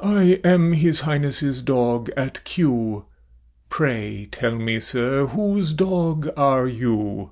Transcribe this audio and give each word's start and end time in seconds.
I 0.00 0.40
am 0.42 0.72
His 0.72 1.02
Highness' 1.02 1.60
dog 1.60 2.10
at 2.16 2.42
Kew; 2.42 3.06
Pray 3.68 4.26
tell 4.32 4.56
me, 4.56 4.80
sir, 4.80 5.26
whose 5.28 5.72
dog 5.72 6.30
are 6.36 6.66
you? 6.66 7.30